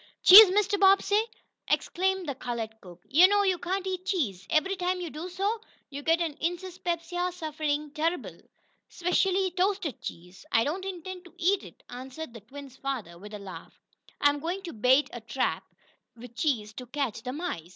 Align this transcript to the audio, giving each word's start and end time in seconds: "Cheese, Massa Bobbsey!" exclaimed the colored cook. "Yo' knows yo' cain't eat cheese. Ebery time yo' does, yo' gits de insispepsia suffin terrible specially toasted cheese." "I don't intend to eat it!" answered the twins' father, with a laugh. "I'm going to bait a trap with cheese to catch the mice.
"Cheese, 0.23 0.49
Massa 0.51 0.79
Bobbsey!" 0.79 1.21
exclaimed 1.69 2.27
the 2.27 2.33
colored 2.33 2.71
cook. 2.81 3.03
"Yo' 3.07 3.27
knows 3.27 3.45
yo' 3.49 3.59
cain't 3.59 3.85
eat 3.85 4.03
cheese. 4.03 4.47
Ebery 4.49 4.75
time 4.75 4.99
yo' 4.99 5.11
does, 5.11 5.37
yo' 5.91 6.01
gits 6.01 6.17
de 6.17 6.33
insispepsia 6.43 7.31
suffin 7.31 7.91
terrible 7.93 8.39
specially 8.89 9.51
toasted 9.51 10.01
cheese." 10.01 10.43
"I 10.51 10.63
don't 10.63 10.85
intend 10.85 11.25
to 11.25 11.35
eat 11.37 11.61
it!" 11.61 11.83
answered 11.87 12.33
the 12.33 12.41
twins' 12.41 12.77
father, 12.77 13.19
with 13.19 13.35
a 13.35 13.37
laugh. 13.37 13.79
"I'm 14.19 14.39
going 14.39 14.63
to 14.63 14.73
bait 14.73 15.07
a 15.13 15.21
trap 15.21 15.65
with 16.15 16.35
cheese 16.35 16.73
to 16.77 16.87
catch 16.87 17.21
the 17.21 17.31
mice. 17.33 17.69